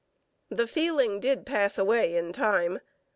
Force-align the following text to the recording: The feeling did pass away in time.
The 0.49 0.65
feeling 0.65 1.19
did 1.19 1.45
pass 1.45 1.77
away 1.77 2.15
in 2.17 2.33
time. 2.33 2.79